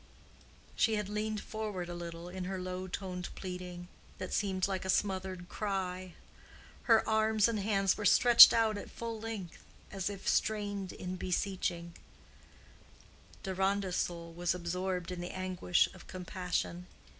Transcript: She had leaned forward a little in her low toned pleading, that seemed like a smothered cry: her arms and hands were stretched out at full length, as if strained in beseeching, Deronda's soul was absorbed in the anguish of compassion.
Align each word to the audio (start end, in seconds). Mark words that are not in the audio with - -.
She 0.75 0.95
had 0.95 1.09
leaned 1.09 1.41
forward 1.41 1.87
a 1.87 1.93
little 1.93 2.27
in 2.27 2.45
her 2.45 2.59
low 2.59 2.87
toned 2.87 3.29
pleading, 3.35 3.87
that 4.17 4.33
seemed 4.33 4.67
like 4.67 4.83
a 4.83 4.89
smothered 4.89 5.47
cry: 5.47 6.15
her 6.89 7.07
arms 7.07 7.47
and 7.47 7.59
hands 7.59 7.95
were 7.97 8.03
stretched 8.05 8.51
out 8.51 8.79
at 8.79 8.89
full 8.89 9.19
length, 9.19 9.63
as 9.91 10.09
if 10.09 10.27
strained 10.27 10.91
in 10.91 11.17
beseeching, 11.17 11.93
Deronda's 13.43 13.97
soul 13.97 14.33
was 14.33 14.55
absorbed 14.55 15.11
in 15.11 15.21
the 15.21 15.29
anguish 15.35 15.87
of 15.93 16.07
compassion. 16.07 16.87